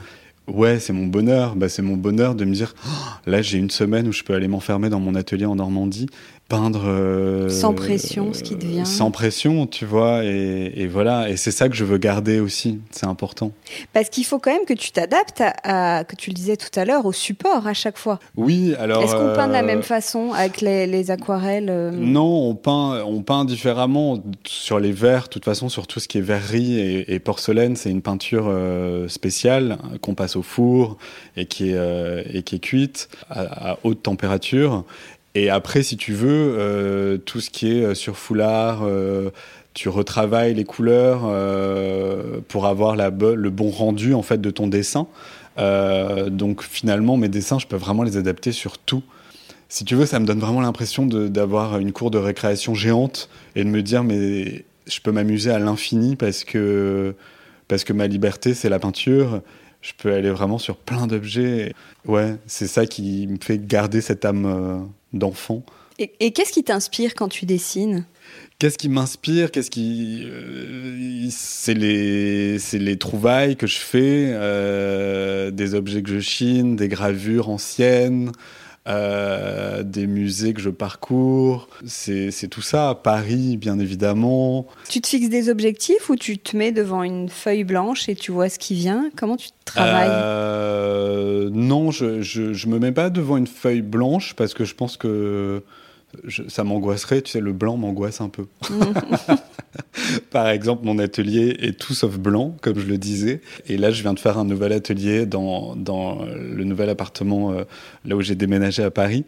[0.48, 1.56] Ouais, c'est mon bonheur.
[1.56, 2.90] Bah, c'est mon bonheur de me dire, oh,
[3.26, 6.08] là, j'ai une semaine où je peux aller m'enfermer dans mon atelier en Normandie
[6.48, 8.86] peindre euh, sans pression ce qui devient.
[8.86, 11.28] sans pression tu vois et, voilà.
[11.28, 13.52] Et c'est ça que je veux garder aussi c'est important.
[13.92, 16.86] Parce qu'il faut quand même que tu t'adaptes à, que tu le disais tout à
[16.86, 18.18] l'heure au support à chaque fois.
[18.36, 22.48] Oui alors est-ce qu'on peint de la euh, même façon avec les, aquarelles euh non
[22.48, 26.18] on peint on peint différemment sur les verres de toute façon sur tout ce qui
[26.18, 28.50] est verrerie et, porcelaine c'est une peinture
[29.08, 30.96] spéciale qu'on passe au four
[31.36, 34.84] et qui est et qui est cuite à, à haute température
[35.34, 39.30] et après, si tu veux, euh, tout ce qui est euh, sur foulard, euh,
[39.74, 41.20] tu retravailles les couleurs
[42.48, 45.06] pour avoir la le bon rendu en fait de ton dessin.
[45.56, 49.04] donc finalement, mes dessins, je peux vraiment les adapter sur tout.
[49.68, 53.62] Si tu veux, ça me donne vraiment l'impression d'avoir une cour de récréation géante et
[53.62, 57.14] de me dire mais je peux m'amuser à l'infini parce que
[57.68, 59.42] parce que ma liberté c'est la peinture
[59.80, 61.72] je peux aller vraiment sur plein d'objets.
[62.04, 65.64] Ouais, c'est ça qui me fait garder cette âme d'enfant.
[65.98, 68.06] Et, qu'est-ce qui t'inspire quand tu dessines?
[68.60, 69.50] Qu'est-ce qui m'inspire?
[69.50, 76.10] Qu'est-ce qui euh, c'est les c'est les trouvailles que je fais, euh, des objets que
[76.10, 78.30] je chine, des gravures anciennes,
[78.88, 81.68] euh, des musées que je parcours.
[81.86, 82.98] C'est tout ça.
[83.02, 84.66] Paris, bien évidemment.
[84.88, 88.32] Tu te fixes des objectifs ou tu te mets devant une feuille blanche et tu
[88.32, 89.10] vois ce qui vient?
[89.16, 90.08] Comment tu travailles?
[90.10, 94.74] Euh, Non, je, je, je me mets pas devant une feuille blanche parce que je
[94.74, 95.62] pense que
[96.48, 98.46] ça m'angoisserait, tu sais, le blanc m'angoisse un peu.
[100.30, 103.40] Par exemple, mon atelier est tout sauf blanc, comme je le disais.
[103.66, 107.64] Et là, je viens de faire un nouvel atelier dans, dans le nouvel appartement euh,
[108.04, 109.24] là où j'ai déménagé à Paris.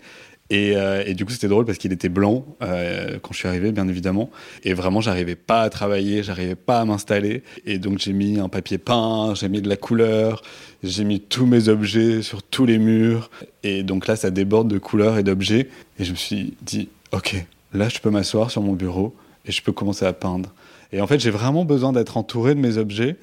[0.52, 3.72] Euh, et, du coup, c'était drôle parce qu'il était blanc euh, quand je suis arrivé,
[3.72, 4.30] bien évidemment.
[4.64, 7.42] Et vraiment, j'arrivais pas à travailler, j'arrivais pas à m'installer.
[7.66, 10.42] Et donc, j'ai mis un papier peint, j'ai mis de la couleur,
[10.82, 13.30] j'ai mis tous mes objets sur tous les murs.
[13.62, 15.68] Et donc là, ça déborde de couleurs et d'objets.
[15.98, 17.36] Et je me suis dit, OK,
[17.72, 19.14] là, je peux m'asseoir sur mon bureau
[19.46, 20.52] et je peux commencer à peindre.
[20.92, 23.16] Et en fait, j'ai vraiment besoin d'être entouré de mes objets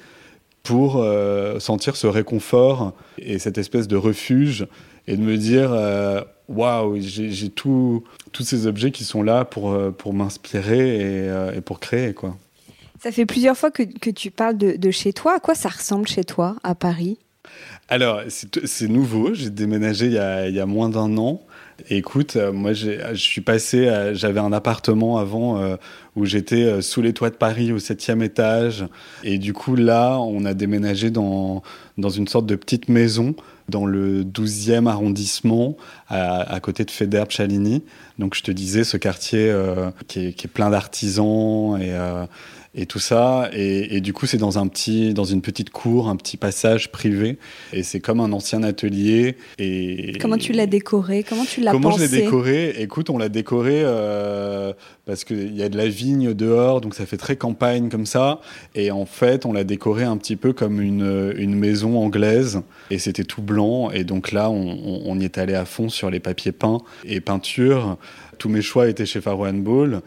[0.62, 4.66] pour euh, sentir ce réconfort et cette espèce de refuge
[5.06, 5.70] et de me dire
[6.48, 8.02] waouh, j'ai tous
[8.40, 12.14] ces objets qui sont là pour, euh, pour m'inspirer euh, et, pour créer.
[12.14, 12.36] quoi.
[13.00, 15.36] Ça fait plusieurs fois que, que tu parles de, de, chez toi.
[15.36, 17.18] À quoi ça ressemble chez toi, à Paris?
[17.88, 19.34] Alors, c'est nouveau.
[19.34, 21.40] J'ai déménagé il y a, il y a moins d'un an.
[21.90, 25.76] Écoute, euh, moi, je suis passé, j'avais un appartement avant
[26.16, 28.84] où j'étais sous les toits de Paris au septième étage.
[29.22, 31.62] Et du coup, là, on a déménagé dans,
[31.96, 33.34] dans une sorte de petite maison
[33.68, 35.76] dans le 12e arrondissement,
[36.08, 37.82] à, côté de Federbe-Chaligny.
[38.18, 42.26] Donc je te disais, ce quartier euh, qui, est, plein d'artisans et, euh,
[42.74, 43.50] et tout ça.
[43.52, 47.38] Et, du coup, c'est dans un petit, dans une petite cour, un petit passage privé.
[47.72, 49.36] Et c'est comme un ancien atelier.
[49.58, 51.24] Et comment tu l'as décoré?
[51.28, 52.74] Comment tu l'as pensé Comment je l'ai décoré?
[52.78, 54.72] Écoute, on l'a décoré euh,
[55.06, 58.40] parce qu'il y a de la vigne dehors, donc ça fait très campagne comme ça.
[58.74, 62.60] Et en fait, on l'a décoré un petit peu comme une, une maison anglaise.
[62.90, 63.90] Et c'était tout blanc.
[63.90, 67.20] Et donc là, on, on, y est allé à fond sur les papiers peints et
[67.20, 67.96] peintures.
[68.38, 70.02] Tous mes choix étaient chez Faro Ball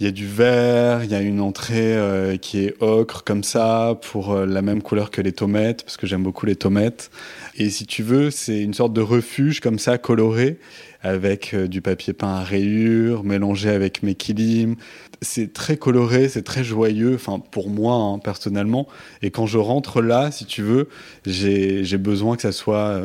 [0.00, 3.42] il y a du vert, il y a une entrée euh, qui est ocre comme
[3.42, 7.10] ça pour euh, la même couleur que les tomates parce que j'aime beaucoup les tomates.
[7.56, 10.60] Et si tu veux, c'est une sorte de refuge comme ça coloré
[11.02, 14.76] avec euh, du papier peint à rayures mélangé avec mes kilim.
[15.20, 18.86] C'est très coloré, c'est très joyeux, enfin pour moi hein, personnellement.
[19.22, 20.88] Et quand je rentre là, si tu veux,
[21.26, 23.02] j'ai besoin que ça soit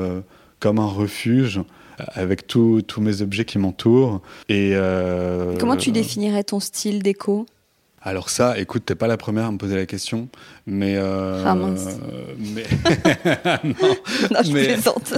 [0.59, 1.59] comme un refuge
[1.97, 4.21] avec tous mes objets qui m'entourent.
[4.49, 7.45] Et euh, Comment tu définirais ton style déco?
[8.05, 10.27] Alors ça, écoute, t'es pas la première à me poser la question,
[10.67, 10.95] mais...
[10.97, 11.87] Euh, ah mince.
[12.37, 12.63] Mais...
[13.63, 13.73] non,
[14.31, 15.13] non, je plaisante.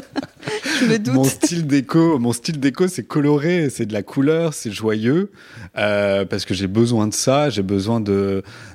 [1.14, 5.32] Mon style déco, mon style déco, c'est coloré, c'est de la couleur, c'est joyeux,
[5.78, 8.02] euh, parce que j'ai besoin de ça, j'ai besoin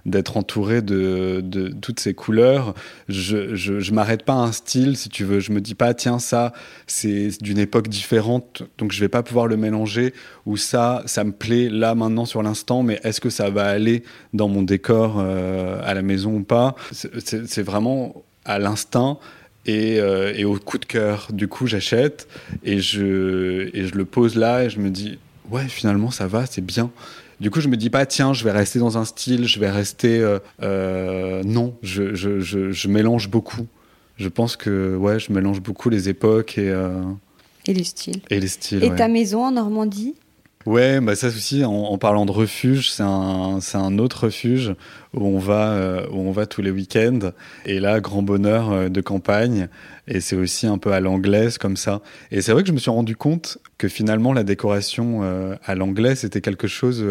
[0.07, 1.43] d'être entouré de,
[1.81, 2.75] toutes ces couleurs.
[3.09, 5.41] Je je, je m'arrête pas à un style, si tu veux.
[5.41, 6.53] Je me dis pas tiens ça
[6.87, 10.15] c'est d'une époque différente, donc je vais pas pouvoir le mélanger.
[10.47, 14.03] Ou ça ça me plaît là maintenant sur l'instant, mais est-ce que ça va aller
[14.33, 16.75] dans mon décor euh, à la maison ou pas?
[16.93, 19.19] C'est vraiment à l'instinct
[19.69, 21.29] euh, et, au coup de cœur.
[21.31, 22.29] Du coup, j'achète
[22.65, 25.19] et je, et je le pose là et je me dis,
[25.51, 26.91] ouais, finalement, ça va, c'est bien.
[27.41, 29.71] Du coup, je me dis pas, tiens, je vais rester dans un style, je vais
[29.71, 30.21] rester.
[30.61, 33.67] non, je, je, je, je, mélange beaucoup.
[34.17, 36.75] Je pense que ouais, je mélange beaucoup les époques et.
[37.67, 38.21] et les styles.
[38.29, 38.85] Et les styles.
[38.85, 40.15] Et ta maison en Normandie
[40.67, 44.75] Ouais, bah ça aussi, en, parlant de refuge, c'est un, un autre refuge
[45.15, 47.33] où on va, euh, où on va tous les week-ends.
[47.65, 49.69] Et là, grand bonheur euh, de campagne.
[50.07, 52.03] Et c'est aussi un peu à l'anglaise comme ça.
[52.31, 55.75] Et c'est vrai que je me suis rendu compte que finalement, la décoration euh, à
[55.75, 57.03] l'anglaise, c'était quelque chose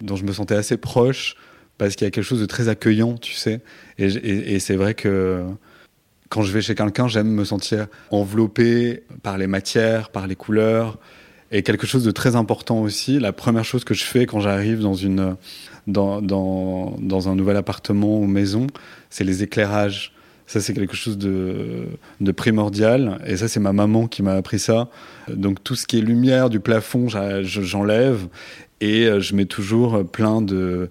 [0.00, 1.36] dont je me sentais assez proche
[1.76, 3.60] parce qu'il y a quelque chose de très accueillant, tu sais.
[3.98, 5.44] Et, et c'est vrai que
[6.30, 10.98] quand je vais chez quelqu'un, j'aime me sentir enveloppé par les matières, par les couleurs.
[11.52, 14.80] Et quelque chose de très important aussi, la première chose que je fais quand j'arrive
[14.80, 18.66] dans, dans, dans un nouvel appartement ou maison,
[19.10, 20.12] c'est les éclairages.
[20.48, 21.86] Ça, c'est quelque chose de,
[22.20, 23.20] de, primordial.
[23.26, 24.88] Et ça, c'est ma maman qui m'a appris ça.
[25.28, 28.28] Donc, tout ce qui est lumière du plafond, j'enlève.
[28.80, 30.90] Et euh, je mets toujours plein de,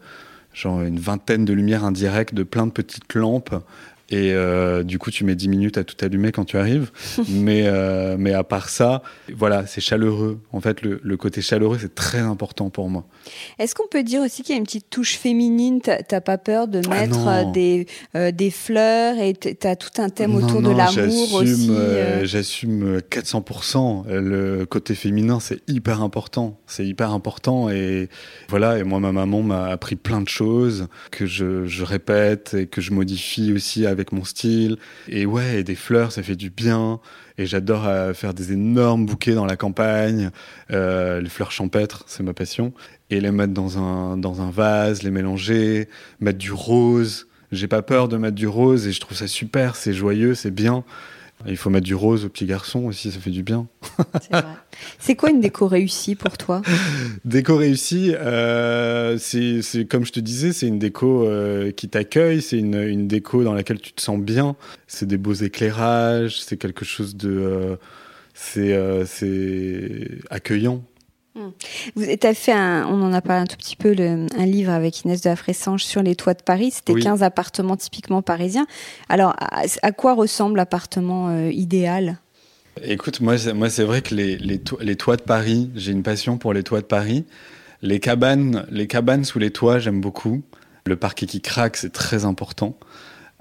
[0.53, 3.55] genre une vingtaine de lumières indirectes, de plein de petites lampes
[4.09, 6.91] et euh, du coup, tu mets 10 minutes à tout allumer quand tu arrives.
[7.29, 9.01] mais, euh, mais à part ça,
[9.33, 10.39] voilà, c'est chaleureux.
[10.51, 13.05] En fait, le, le côté chaleureux, c'est très important pour moi.
[13.57, 15.81] Est-ce qu'on peut dire aussi qu'il y a une petite touche féminine?
[15.81, 20.09] T'as pas peur de ah mettre euh, des, euh, des fleurs et t'as tout un
[20.09, 21.71] thème autour de l'amour aussi
[22.23, 24.05] J'assume 400%.
[24.07, 26.59] Le côté féminin, c'est hyper important.
[26.67, 27.69] C'est hyper important.
[27.69, 28.09] Et
[28.49, 32.67] voilà, et moi, ma maman m'a appris plein de choses que je, je répète et
[32.67, 34.77] que je modifie aussi avec mon style.
[35.07, 36.99] Et ouais, des fleurs, ça fait du bien.
[37.37, 40.29] Et j'adore euh, faire des énormes bouquets dans la campagne.
[40.71, 42.73] Euh, les fleurs champêtres, c'est ma passion.
[43.09, 47.27] Et les mettre dans un, dans un vase, les mélanger, mettre du rose.
[47.51, 50.51] J'ai pas peur de mettre du rose et je trouve ça super, c'est joyeux, c'est
[50.51, 50.83] bien.
[51.47, 53.67] Il faut mettre du rose aux petits garçons aussi, ça fait du bien.
[54.99, 56.61] C'est quoi une déco réussie pour toi?
[57.25, 62.57] Déco réussie, euh, c'est comme je te disais, c'est une déco euh, qui t'accueille, c'est
[62.57, 64.55] une, une, déco dans laquelle tu te sens bien.
[64.87, 67.75] C'est des beaux éclairages, c'est quelque chose de, euh,
[68.57, 70.83] euh c'est accueillant.
[71.35, 71.49] Hmm.
[71.95, 74.71] Vous avez fait un, on en a parlé un tout petit peu, le, un livre
[74.71, 76.71] avec Inès de la Fressange sur les toits de Paris.
[76.71, 78.65] C'était 15 appartements typiquement parisiens.
[79.09, 82.19] Alors, à, quoi ressemble l'appartement euh, idéal?
[82.81, 86.37] Écoute, moi, moi c'est vrai que les, les, les, toits de Paris, j'ai une passion
[86.37, 87.25] pour les toits de Paris.
[87.81, 90.41] Les cabanes, les cabanes sous les toits, j'aime beaucoup.
[90.85, 92.77] Le parquet qui craque, c'est très important.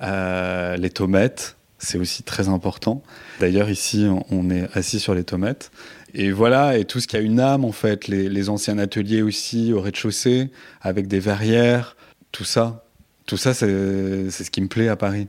[0.02, 3.02] Euh, les tomates, c'est aussi très important.
[3.40, 5.70] D'ailleurs, ici, on est assis sur les tomates.
[6.16, 9.72] Et voilà, et tout ce qui a une âme, en fait, les, anciens ateliers aussi
[9.72, 10.50] au rez-de-chaussée,
[10.80, 11.96] avec des verrières,
[12.30, 12.84] tout ça.
[13.26, 15.26] Tout ça, c'est ce qui me plaît à Paris.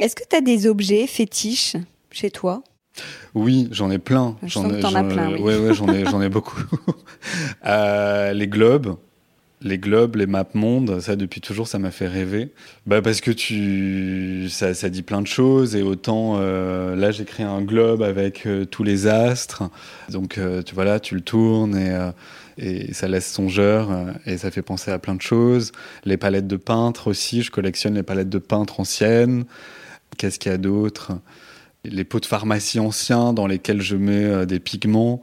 [0.00, 1.76] Est-ce que tu as des objets fétiches
[2.10, 2.64] chez toi?
[3.34, 4.36] Oui, j'en ai plein.
[4.42, 5.40] J'en ai, en plein, oui.
[5.40, 6.60] Ouais, ouais, j'en ai, ai beaucoup.
[7.66, 8.96] euh, les globes,
[9.64, 12.52] les globes, les maps mondes, ça depuis toujours, ça m'a fait rêver.
[12.86, 17.46] Bah parce que tu, ça, dit plein de choses et autant euh, là j'ai créé
[17.46, 19.64] un globe avec euh, tous les astres,
[20.10, 21.76] donc euh, tu vois là, tu le tournes
[22.58, 23.90] et ça laisse songeur
[24.26, 25.72] et ça fait penser à plein de choses.
[26.04, 29.44] Les palettes de peintre aussi, je collectionne les palettes de peintre anciennes.
[30.18, 31.12] Qu'est-ce qu'il y a d'autre?
[31.84, 35.22] Les pots de pharmacie anciens dans lesquels je mets des pigments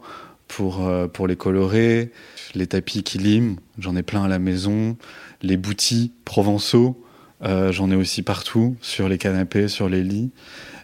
[0.56, 0.80] pour
[1.12, 2.10] pour les colorer
[2.54, 4.96] les tapis qui liment, j'en ai plein à la maison,
[5.42, 7.02] les boutis provençaux,
[7.44, 10.30] euh, j'en ai aussi partout, sur les canapés, sur les lits.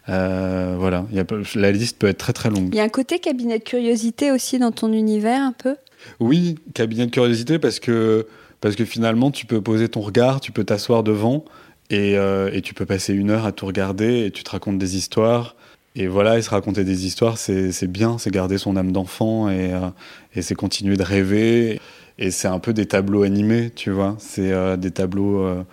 [0.09, 1.07] Euh, voilà,
[1.55, 2.71] la liste peut être très très longue.
[2.73, 5.77] Il y a un côté cabinet de curiosité aussi dans ton univers un peu?
[6.19, 8.27] Oui, cabinet de curiosité parce que,
[8.61, 11.45] parce que finalement tu peux poser ton regard, tu peux t'asseoir devant
[11.91, 14.79] et, euh, et, tu peux passer une heure à tout regarder et tu te racontes
[14.79, 15.57] des histoires.
[16.01, 19.73] Et voilà, et se raconter des histoires, c'est bien, c'est garder son âme d'enfant et,
[19.73, 19.89] euh,
[20.33, 21.81] et c'est continuer de rêver.
[22.19, 24.15] Et c'est un peu des tableaux animés, tu vois.
[24.21, 25.65] C'est euh, des tableaux euh,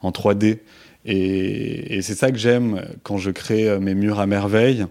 [0.00, 0.60] en 3D.
[1.04, 4.86] Et, et c'est ça que j'aime quand je crée mes murs à merveille,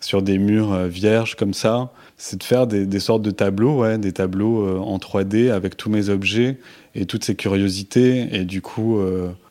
[0.00, 1.92] sur des murs vierges comme ça.
[2.16, 5.88] C'est de faire des, des, sortes de tableaux, ouais, des tableaux en 3D avec tous
[5.88, 6.58] mes objets
[6.96, 8.26] et toutes ces curiosités.
[8.32, 9.00] Et du coup,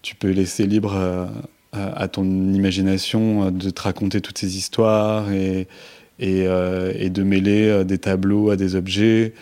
[0.01, 1.29] tu peux laisser libre
[1.73, 5.67] à ton imagination euh, de te raconter toutes ces histoires et,
[6.19, 9.33] et, euh, et, de mêler euh, des tableaux à des objets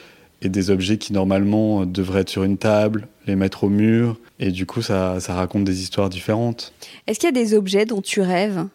[0.41, 4.51] et des objets qui normalement devraient être sur une table, les mettre au mur et
[4.51, 6.73] du coup ça, ça raconte des histoires différentes.
[7.07, 8.65] Est-ce qu'il y a des objets dont tu rêves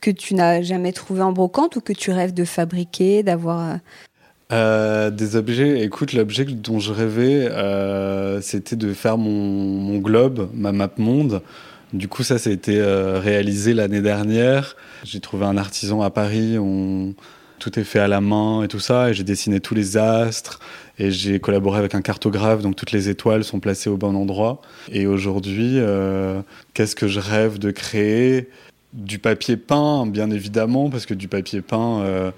[0.00, 3.78] que tu n'as jamais trouvé en brocante ou que tu rêves de fabriquer, d'avoir
[4.52, 10.50] euh, des objets, écoute, l'objet dont je rêvais, euh, c'était de faire mon, mon, globe,
[10.52, 11.40] ma map monde,
[11.92, 14.76] du coup, ça, ça a été euh, réalisé l'année dernière.
[15.04, 16.58] J'ai trouvé un artisan à Paris.
[16.58, 17.14] On...
[17.58, 19.10] tout est fait à la main et tout ça.
[19.10, 20.58] Et j'ai dessiné tous les astres
[20.98, 24.60] et j'ai collaboré avec un cartographe, donc toutes les étoiles sont placées au bon endroit.
[24.90, 26.42] Et aujourd'hui, euh,
[26.74, 28.48] qu'est-ce que je rêve de créer?
[28.92, 32.30] Du papier peint, bien évidemment, parce que du papier peint, euh,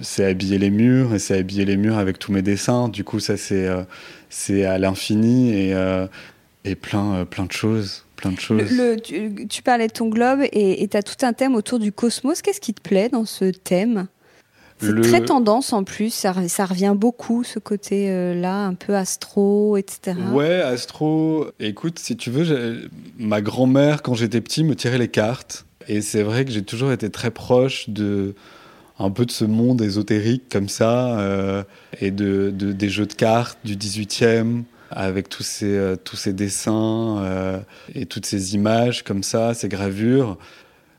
[0.00, 2.88] c'est habiller les murs et c'est habiller les murs avec tous mes dessins.
[2.88, 5.74] Du coup, ça c'est euh, à l'infini et,
[6.64, 8.05] et plein plein de choses.
[8.16, 8.70] Plein de choses.
[8.70, 8.96] Le,
[9.46, 12.42] tu, parlais de ton globe et tu as tout un thème autour du cosmos.
[12.42, 14.08] Qu'est-ce qui te plaît dans ce thème?
[14.78, 20.18] C'est très tendance en plus, ça, revient beaucoup ce côté-là, un peu astro, etc.
[20.32, 21.46] Ouais, astro.
[21.60, 25.64] Écoute, si tu veux, ma grand-mère, quand j'étais petit, me tirait les cartes.
[25.88, 28.34] Et c'est vrai que j'ai toujours été très proche de
[28.98, 31.62] un peu de ce monde ésotérique comme ça, euh,
[32.00, 37.18] et de, des jeux de cartes du 18e, avec tous ces, euh, tous ces dessins
[37.20, 37.58] euh,
[37.94, 40.38] et toutes ces images comme ça, ces gravures.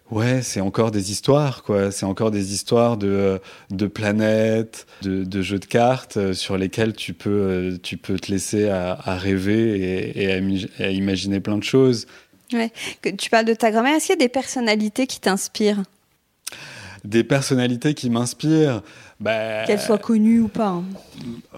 [0.09, 1.91] Ouais, c'est encore des histoires, quoi.
[1.91, 6.93] C'est encore des histoires de, de planètes, de, de jeux de cartes euh, sur lesquels
[6.93, 10.31] tu peux, tu peux te laisser à, rêver et,
[10.81, 12.07] à, imaginer plein de choses.
[12.53, 12.71] Ouais.
[13.17, 13.95] Tu parles de ta grand-mère.
[13.95, 15.83] Est-ce qu'il y a des personnalités qui t'inspirent?
[17.09, 18.81] Des personnalités qui m'inspirent
[19.19, 20.69] bah, Qu'elles soient connues ou pas.
[20.69, 20.83] Hein.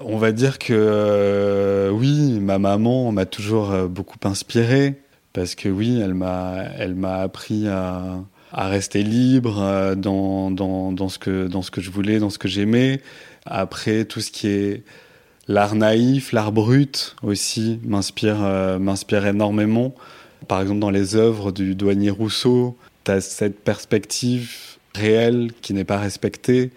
[0.01, 5.01] On va dire que euh, oui, ma maman m'a toujours beaucoup inspiré
[5.33, 8.21] parce que oui, elle m'a, elle m'a appris à,
[8.51, 12.29] à rester libre euh, dans, dans, dans, ce que, dans ce que je voulais, dans
[12.29, 13.01] ce que j'aimais.
[13.45, 14.83] Après, tout ce qui est
[15.47, 19.93] l'art naïf, l'art brut aussi m'inspire, euh, m'inspire énormément.
[20.47, 25.83] Par exemple, dans les œuvres du douanier Rousseau, tu as cette perspective réelle qui n'est
[25.83, 26.71] pas respectée.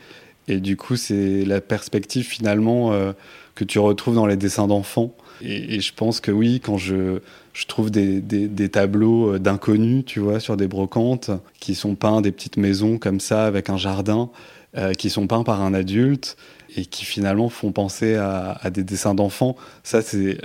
[0.49, 3.13] Et du coup, c'est la perspective finalement euh,
[3.55, 5.15] que tu retrouves dans les dessins d'enfants.
[5.41, 7.21] Et, je pense que oui, quand je,
[7.53, 12.21] je trouve des, des, tableaux euh, d'inconnus, tu vois, sur des brocantes, qui sont peints
[12.21, 14.31] des petites maisons comme ça, avec un jardin,
[14.77, 16.37] euh, qui sont peints par un adulte
[16.77, 19.57] et qui finalement font penser à, des dessins d'enfants.
[19.83, 20.39] Ça, c'est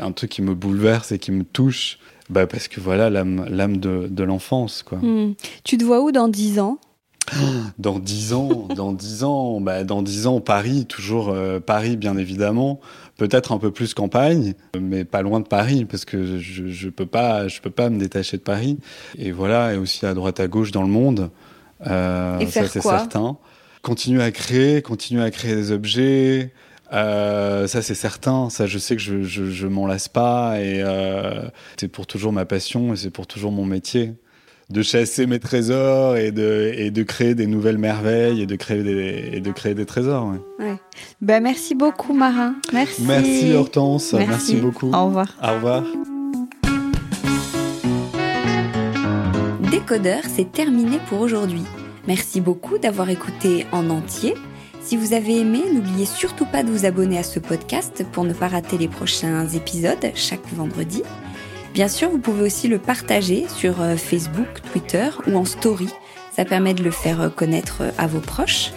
[0.00, 1.98] un truc qui me bouleverse et qui me touche,
[2.30, 4.84] bah, parce que voilà, l'âme de, de l'enfance.
[4.90, 5.32] Hmm.
[5.64, 6.78] Tu te vois où dans dix ans?
[7.78, 12.16] dans dix ans, dans dix ans, bah, dans dix ans, Paris, toujours euh, Paris, bien
[12.16, 12.80] évidemment
[13.18, 17.04] peut-être un peu plus campagne, mais pas loin de Paris, parce que je, je peux
[17.04, 18.78] pas, je peux pas me détacher de Paris.
[19.18, 21.30] Et voilà, et aussi à droite à gauche dans le monde.
[21.86, 23.36] Euh, ça c'est certain.
[23.82, 26.52] Continuer à créer, continuer à créer des objets.
[26.92, 30.80] Euh, ça c'est certain, ça je sais que je, je, je m'en lasse pas et
[30.82, 31.42] euh,
[31.78, 34.14] c'est pour toujours ma passion et c'est pour toujours mon métier
[34.70, 38.82] de chasser mes trésors et de, et de créer des nouvelles merveilles et de créer
[38.82, 40.34] des, et de créer des trésors.
[40.58, 40.76] Ouais.
[41.22, 42.54] Ben, merci beaucoup, Marin.
[42.72, 43.02] Merci.
[43.02, 44.12] Merci, Hortense.
[44.12, 44.92] Merci, beaucoup.
[44.92, 45.34] Au revoir.
[45.42, 45.84] Au revoir.
[49.70, 51.62] Décodeur, c'est terminé pour aujourd'hui.
[52.06, 54.34] Merci beaucoup d'avoir écouté en entier.
[54.82, 58.32] Si vous avez aimé, n'oubliez surtout pas de vous abonner à ce podcast pour ne
[58.32, 61.02] pas rater les prochains épisodes chaque vendredi.
[61.74, 65.88] Bien sûr, vous pouvez aussi le partager sur euh, Facebook, Twitter ou en story.
[66.34, 68.72] Ça permet de le faire euh, connaître euh, à vos proches.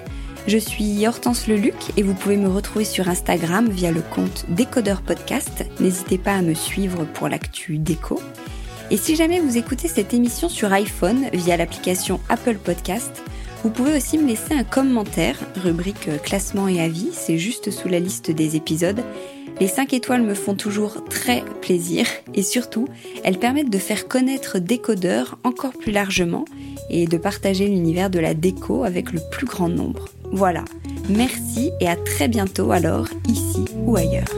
[0.47, 5.03] Je suis Hortense Leluc et vous pouvez me retrouver sur Instagram via le compte Décodeur
[5.03, 5.65] Podcast.
[5.79, 8.19] N'hésitez pas à me suivre pour l'actu déco.
[8.89, 13.21] Et si jamais vous écoutez cette émission sur iPhone via l'application Apple Podcast,
[13.63, 17.99] vous pouvez aussi me laisser un commentaire, rubrique classement et avis, c'est juste sous la
[17.99, 19.03] liste des épisodes.
[19.61, 22.87] Les 5 étoiles me font toujours très plaisir et surtout,
[23.23, 26.45] elles permettent de faire connaître Décodeur encore plus largement
[26.89, 30.09] et de partager l'univers de la déco avec le plus grand nombre.
[30.31, 30.65] Voilà,
[31.09, 34.33] merci et à très bientôt alors, ici ou ailleurs.